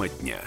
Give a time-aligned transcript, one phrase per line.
[0.00, 0.38] Тема дня.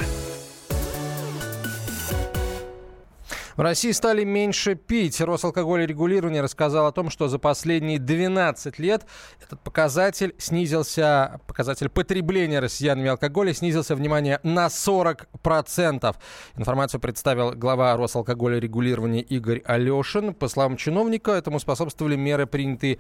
[3.55, 5.21] В России стали меньше пить.
[5.21, 9.05] Росалкоголь регулирование рассказал о том, что за последние 12 лет
[9.46, 16.15] этот показатель снизился, показатель потребления россиянами алкоголя снизился, внимание, на 40%.
[16.56, 20.33] Информацию представил глава Росалкоголя регулирования Игорь Алешин.
[20.33, 22.97] По словам чиновника, этому способствовали меры, принятые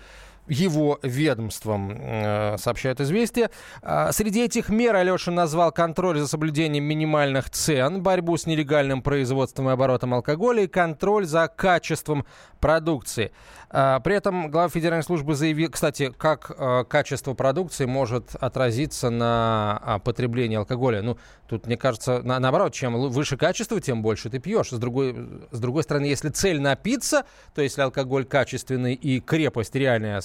[0.47, 3.49] его ведомством, э, сообщают «Известия».
[3.81, 9.69] А, среди этих мер Алешин назвал контроль за соблюдением минимальных цен, борьбу с нелегальным производством
[9.69, 12.25] и оборотом алкоголя и контроль за качеством
[12.59, 13.31] продукции.
[13.75, 19.81] А, при этом глава федеральной службы заявил, кстати, как э, качество продукции может отразиться на
[19.83, 21.01] а, потреблении алкоголя.
[21.01, 24.69] Ну, тут, мне кажется, на, наоборот, чем выше качество, тем больше ты пьешь.
[24.69, 25.15] С другой,
[25.49, 30.21] с другой стороны, если цель напиться, то если алкоголь качественный и крепость реальная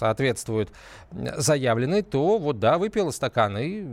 [0.00, 0.72] соответствует
[1.12, 3.84] заявленной, то вот да, выпил стакан и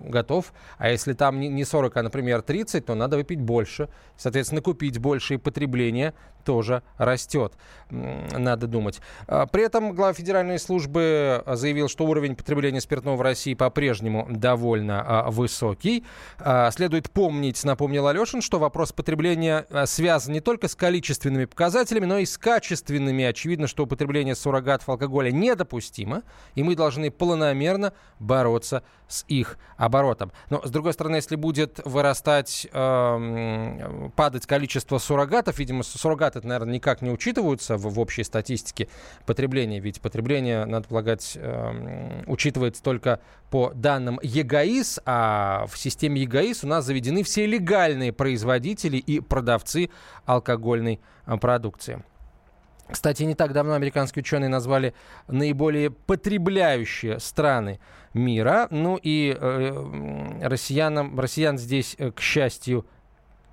[0.00, 0.52] готов.
[0.78, 3.88] А если там не 40, а, например, 30, то надо выпить больше.
[4.16, 6.14] Соответственно, купить больше, и потребление
[6.48, 7.52] тоже растет,
[7.90, 9.02] надо думать.
[9.26, 15.04] А, при этом глава федеральной службы заявил, что уровень потребления спиртного в России по-прежнему довольно
[15.06, 16.06] а, высокий.
[16.70, 22.24] Следует помнить, напомнил Алешин, что вопрос потребления связан не только с количественными показателями, но и
[22.24, 23.24] с качественными.
[23.24, 26.22] Очевидно, что употребление суррогатов алкоголя недопустимо,
[26.54, 30.32] и мы должны планомерно бороться с их оборотом.
[30.50, 37.02] Но, с другой стороны, если будет вырастать, э, падать количество суррогатов, видимо, суррогаты, наверное, никак
[37.02, 38.88] не учитываются в, в общей статистике
[39.26, 46.64] потребления, ведь потребление, надо полагать, э, учитывается только по данным ЕГАИС, а в системе ЕГАИС
[46.64, 49.90] у нас заведены все легальные производители и продавцы
[50.26, 52.02] алкогольной э, продукции.
[52.90, 54.94] Кстати, не так давно американские ученые назвали
[55.26, 57.80] наиболее потребляющие страны
[58.14, 58.66] мира.
[58.70, 62.86] Ну и э, россиянам, россиян здесь, э, к счастью,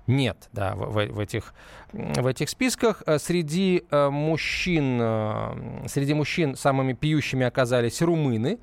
[0.06, 1.54] нет, да, в, в, в, этих,
[1.92, 3.02] в этих списках.
[3.06, 8.58] Э, среди э, мужчин, э, среди мужчин самыми пьющими оказались румыны.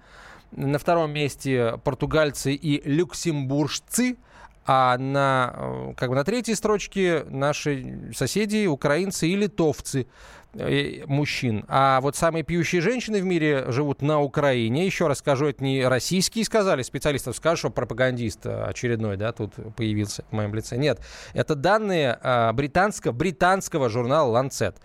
[0.52, 4.18] На втором месте португальцы и люксембуржцы.
[4.66, 10.08] А на, как бы на третьей строчке наши соседи, украинцы и литовцы.
[10.56, 11.66] Э, мужчин.
[11.68, 14.86] А вот самые пьющие женщины в мире живут на Украине.
[14.86, 20.24] Еще раз скажу, это не российские сказали, специалистов скажут, что пропагандист очередной, да, тут появился
[20.30, 20.78] в моем лице.
[20.78, 21.00] Нет,
[21.34, 24.75] это данные а, британского, британского журнала Lancet.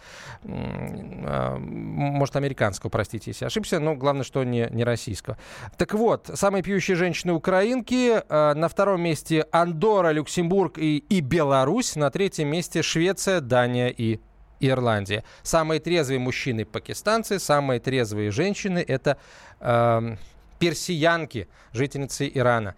[0.44, 5.36] А, может, американского, простите, если ошибся, но главное, что не, не российского.
[5.76, 8.22] Так вот, самые пьющие женщины украинки.
[8.30, 11.94] А, на втором месте Андора, Люксембург и, и Беларусь.
[11.94, 14.20] На третьем месте Швеция, Дания и
[14.60, 15.24] Ирландия.
[15.42, 19.18] Самые трезвые мужчины пакистанцы, самые трезвые женщины это
[19.60, 20.16] э,
[20.58, 22.74] персиянки, жительницы Ирана.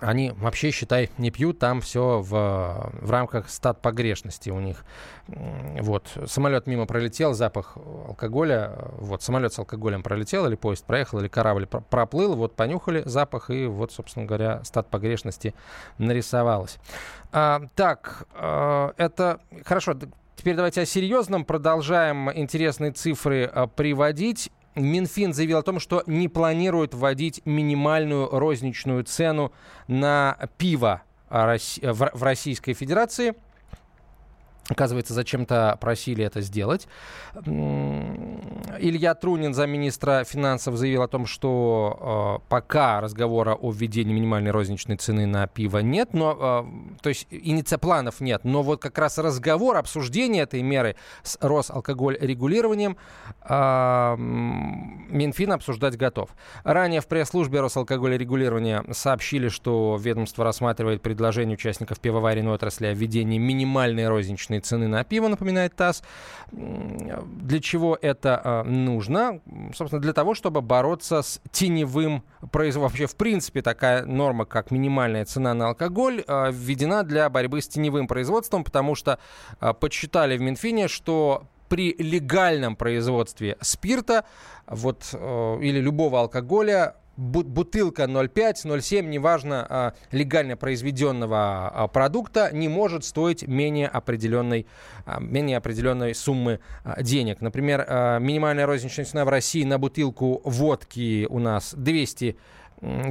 [0.00, 4.84] Они вообще, считай, не пьют, там все в, в рамках стат погрешности у них.
[5.26, 11.26] Вот, самолет мимо пролетел, запах алкоголя, вот, самолет с алкоголем пролетел, или поезд проехал, или
[11.26, 15.52] корабль проплыл, вот, понюхали запах, и вот, собственно говоря, стат погрешности
[15.98, 16.78] нарисовалась.
[17.32, 19.96] А, так, а, это, хорошо,
[20.38, 21.44] Теперь давайте о серьезном.
[21.44, 24.52] Продолжаем интересные цифры а, приводить.
[24.76, 29.50] Минфин заявил о том, что не планирует вводить минимальную розничную цену
[29.88, 33.34] на пиво в Российской Федерации–
[34.68, 36.88] Оказывается, зачем-то просили это сделать.
[37.34, 44.96] Илья Трунин, замминистра финансов, заявил о том, что э, пока разговора о введении минимальной розничной
[44.96, 49.76] цены на пиво нет, но, э, то есть инициапланов нет, но вот как раз разговор,
[49.76, 52.98] обсуждение этой меры с Росалкоголь регулированием
[53.48, 56.28] э, Минфин обсуждать готов.
[56.64, 63.38] Ранее в пресс-службе Росалкоголь регулирования сообщили, что ведомство рассматривает предложение участников пивоваренной отрасли о введении
[63.38, 66.02] минимальной розничной повышенной цены на пиво, напоминает ТАСС.
[66.52, 69.40] Для чего это а, нужно?
[69.74, 72.82] Собственно, для того, чтобы бороться с теневым производством.
[72.82, 77.68] Вообще, в принципе, такая норма, как минимальная цена на алкоголь, а, введена для борьбы с
[77.68, 79.18] теневым производством, потому что
[79.60, 84.24] а, подсчитали в Минфине, что при легальном производстве спирта
[84.66, 92.68] вот, э, или любого алкоголя бутылка 0,5, 0,7, неважно, а, легально произведенного а, продукта не
[92.68, 94.66] может стоить менее определенной,
[95.04, 96.60] а, менее определенной суммы
[97.00, 97.40] денег.
[97.40, 97.80] Например,
[98.20, 102.36] минимальная розничная цена в России на бутылку водки у нас 200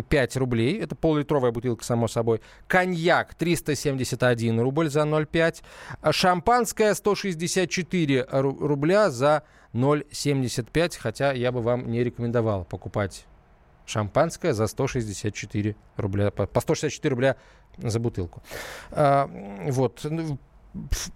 [0.08, 0.82] 5 рублей.
[0.82, 2.40] Это пол-литровая бутылка, само собой.
[2.68, 5.62] Коньяк 371 рубль за 0,5.
[6.14, 9.44] Шампанское 164 рубля за
[9.74, 10.98] 0,75.
[10.98, 13.26] Хотя я бы вам не рекомендовал покупать
[13.88, 17.36] шампанское за 164 рубля, по 164 рубля
[17.78, 18.44] за бутылку.
[18.92, 19.30] А,
[19.66, 20.02] вот.
[20.04, 20.38] Ну,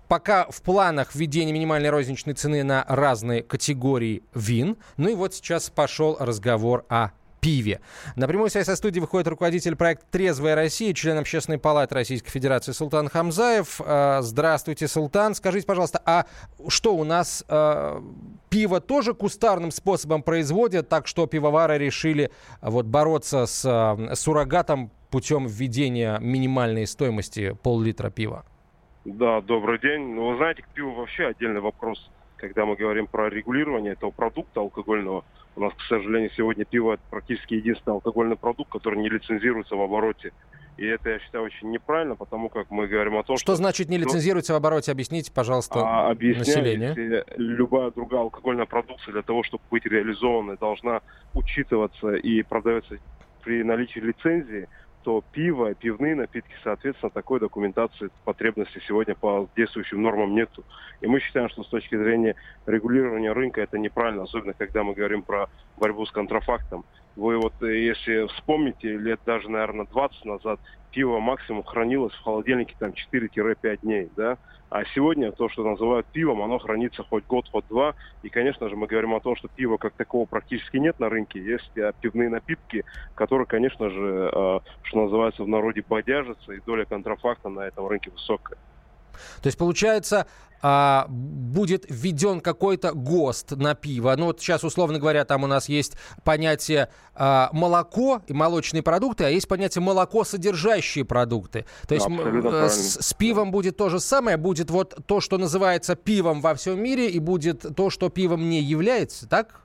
[0.08, 4.78] пока в планах введения минимальной розничной цены на разные категории вин.
[4.98, 7.82] Ну и вот сейчас пошел разговор о пиве.
[8.16, 12.72] На прямую связь со студией выходит руководитель проекта «Трезвая Россия», член Общественной палаты Российской Федерации
[12.72, 13.82] Султан Хамзаев.
[13.84, 15.36] А, здравствуйте, Султан.
[15.36, 16.26] Скажите, пожалуйста, а
[16.68, 18.02] что у нас а,
[18.50, 26.20] пиво тоже кустарным способом производят, так что пивовары решили вот бороться с суррогатом путем введения
[26.20, 28.46] минимальной стоимости пол-литра пива?
[29.04, 30.14] Да, добрый день.
[30.14, 32.10] Ну, вы знаете, к пиву вообще отдельный вопрос.
[32.38, 35.24] Когда мы говорим про регулирование этого продукта алкогольного,
[35.56, 39.82] у нас, к сожалению, сегодня пиво это практически единственный алкогольный продукт, который не лицензируется в
[39.82, 40.32] обороте.
[40.78, 43.46] И это, я считаю, очень неправильно, потому как мы говорим о том, что...
[43.46, 44.92] Что значит не лицензируется в обороте?
[44.92, 47.26] Объясните, пожалуйста, а, населению.
[47.38, 51.02] Любая другая алкогольная продукция для того, чтобы быть реализованной, должна
[51.34, 52.98] учитываться и продаваться
[53.44, 54.68] при наличии лицензии–
[55.04, 60.64] то пиво, пивные напитки, соответственно, такой документации потребности сегодня по действующим нормам нету.
[61.02, 65.24] И мы считаем, что с точки зрения регулирования рынка это неправильно, особенно когда мы говорим
[65.24, 66.86] про борьбу с контрафактом.
[67.16, 70.60] Вы вот, э, если вспомните, лет даже, наверное, 20 назад
[70.92, 74.38] пиво максимум хранилось в холодильнике там 4-5 дней, да,
[74.72, 77.94] а сегодня то, что называют пивом, оно хранится хоть год, хоть два.
[78.24, 81.44] И, конечно же, мы говорим о том, что пива как такого практически нет на рынке.
[81.44, 86.86] Есть а, пивные напитки, которые, конечно же, а, что называется в народе бодяжатся, и доля
[86.86, 88.58] контрафакта на этом рынке высокая.
[89.42, 90.26] То есть, получается,
[90.62, 94.14] а, будет введен какой-то ГОСТ на пиво.
[94.18, 99.26] Ну вот сейчас, условно говоря, там у нас есть понятие а, молоко и молочные продукты,
[99.26, 101.66] а есть понятие молоко содержащие продукты.
[101.88, 105.96] То есть э, с, с пивом будет то же самое, будет вот то, что называется
[105.96, 109.62] пивом во всем мире, и будет то, что пивом не является, так?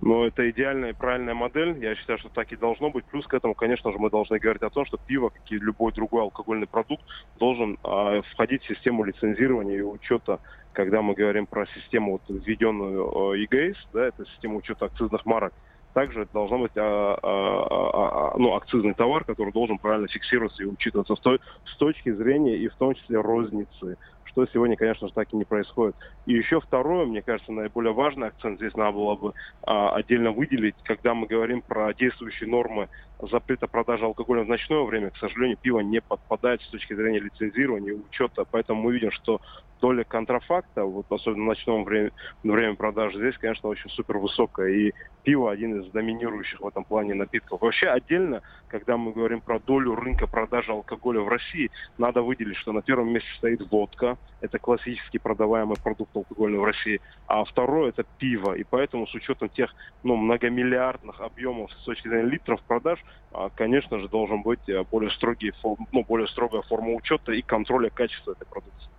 [0.00, 1.78] Ну, это идеальная и правильная модель.
[1.82, 3.04] Я считаю, что так и должно быть.
[3.06, 5.92] Плюс к этому, конечно же, мы должны говорить о том, что пиво, как и любой
[5.92, 7.02] другой алкогольный продукт,
[7.38, 10.35] должен э, входить в систему лицензирования и учета
[10.76, 15.54] когда мы говорим про систему, вот, введенную э, ЕГЭС, да, это система учета акцизных марок,
[15.94, 20.66] также должен быть а, а, а, а, ну, акцизный товар, который должен правильно фиксироваться и
[20.66, 23.96] учитываться с, той, с точки зрения и в том числе розницы,
[24.26, 25.96] что сегодня, конечно же, так и не происходит.
[26.26, 29.32] И еще второе, мне кажется, наиболее важный акцент здесь надо было бы
[29.62, 32.88] а, отдельно выделить, когда мы говорим про действующие нормы
[33.20, 37.92] запрета продажи алкоголя в ночное время, к сожалению, пиво не подпадает с точки зрения лицензирования
[37.92, 38.44] и учета.
[38.50, 39.40] Поэтому мы видим, что
[39.80, 42.10] доля контрафакта, вот особенно в ночном время,
[42.42, 44.68] время продажи, здесь, конечно, очень супер высокая.
[44.68, 47.60] И пиво один из доминирующих в этом плане напитков.
[47.60, 52.72] Вообще отдельно, когда мы говорим про долю рынка продажи алкоголя в России, надо выделить, что
[52.72, 58.04] на первом месте стоит водка, это классический продаваемый продукт алкогольный в России, а второе это
[58.18, 58.54] пиво.
[58.54, 63.02] И поэтому с учетом тех ну, многомиллиардных объемов с точки зрения литров продаж,
[63.32, 65.52] а, конечно же, должен быть э, более, строгий,
[65.92, 68.90] ну, более строгая форма учета и контроля качества этой продукции.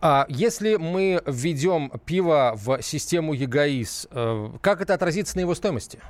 [0.00, 6.00] А если мы введем пиво в систему ЕГАИС, э, как это отразится на его стоимости?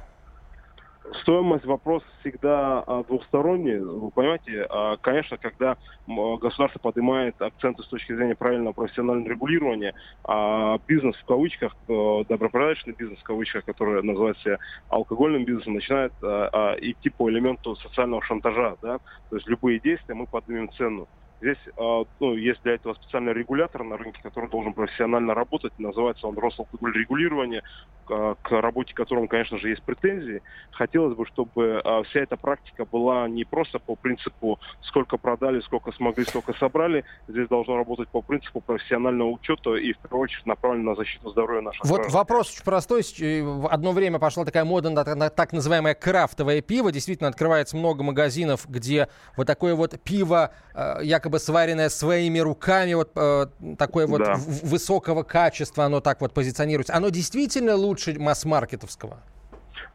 [1.22, 3.78] Стоимость вопрос всегда а, двухсторонний.
[3.78, 5.76] Вы понимаете, а, конечно, когда
[6.06, 9.94] государство поднимает акценты с точки зрения правильного профессионального регулирования,
[10.24, 17.10] а бизнес в кавычках, э, добропорядочный бизнес в кавычках, который называется алкогольным бизнесом, начинает идти
[17.10, 18.76] по элементу социального шантажа.
[18.82, 18.98] Да?
[19.30, 21.08] То есть любые действия мы поднимем цену.
[21.40, 25.72] Здесь а, ну, есть для этого специальный регулятор на рынке, который должен профессионально работать.
[25.78, 27.62] Называется он Росалкоголь регулирование,
[28.08, 30.42] к работе которому, конечно же, есть претензии.
[30.72, 35.92] Хотелось бы, чтобы а, вся эта практика была не просто по принципу сколько продали, сколько
[35.92, 37.04] смогли, сколько собрали.
[37.28, 41.60] Здесь должно работать по принципу профессионального учета и, в первую очередь, направлено на защиту здоровья
[41.60, 42.18] наших Вот граждан.
[42.18, 43.02] вопрос очень простой.
[43.42, 46.90] В одно время пошла такая мода на так называемое крафтовое пиво.
[46.90, 52.94] Действительно, открывается много магазинов, где вот такое вот пиво а, якобы якобы сваренное своими руками,
[52.94, 53.46] вот э,
[53.78, 54.36] такое вот да.
[54.64, 56.94] высокого качества, оно так вот позиционируется.
[56.94, 59.18] Оно действительно лучше масс-маркетовского?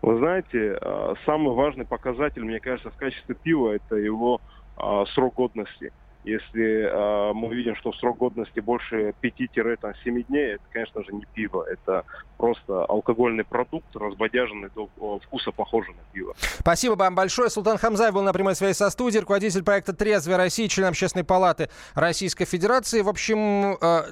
[0.01, 4.41] Вы знаете, э, самый важный показатель, мне кажется, в качестве пива, это его
[4.77, 5.91] э, срок годности.
[6.23, 11.65] Если э, мы видим, что срок годности больше 5-7 дней, это, конечно же, не пиво.
[11.69, 12.05] Это
[12.37, 14.89] просто алкогольный продукт, разбодяженный до
[15.19, 16.33] вкуса похожий на пиво.
[16.59, 17.49] Спасибо вам большое.
[17.49, 21.69] Султан Хамзаев был на прямой связи со студией, руководитель проекта «Трезвая Россия», член Общественной палаты
[21.93, 23.01] Российской Федерации.
[23.01, 24.03] В общем, э,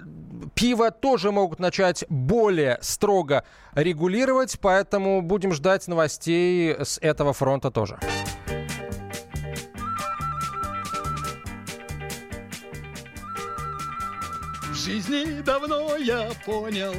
[0.54, 8.00] пиво тоже могут начать более строго регулировать, поэтому будем ждать новостей с этого фронта тоже.
[14.92, 16.94] Жизни давно я понял,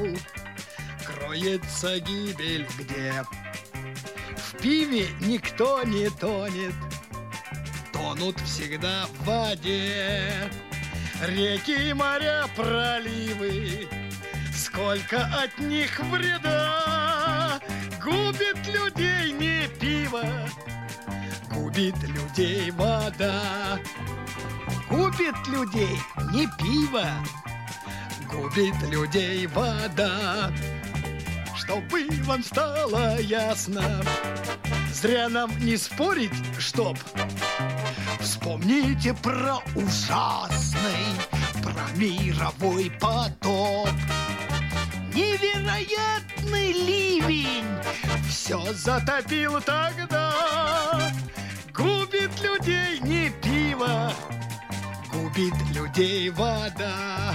[1.05, 3.23] Кроется гибель где?
[4.35, 6.75] В пиве никто не тонет.
[7.93, 10.33] Тонут всегда в воде.
[11.27, 13.87] Реки, моря, проливы,
[14.55, 17.61] сколько от них вреда.
[18.03, 20.25] Губит людей не пиво,
[21.53, 23.79] губит людей вода.
[24.89, 25.99] Губит людей
[26.33, 27.07] не пиво,
[28.33, 30.51] губит людей вода.
[31.57, 34.03] Чтобы вам стало ясно,
[34.93, 36.99] зря нам не спорить, чтоб
[38.23, 41.07] Вспомните про ужасный,
[41.62, 43.89] про мировой потоп.
[45.15, 47.65] Невероятный ливень
[48.29, 50.33] все затопил тогда.
[51.75, 54.12] Губит людей не пиво,
[55.12, 57.35] губит людей вода.